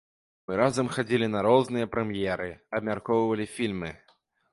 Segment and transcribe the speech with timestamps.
[0.45, 2.47] Мы разам хадзілі на розныя прэм'еры,
[2.79, 3.91] абмяркоўвалі фільмы.